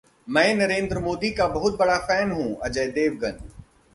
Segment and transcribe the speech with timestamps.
[0.27, 3.37] मैं नरेंद्र मोदी का बहुत बड़ा फैन हूं: अजय देवगन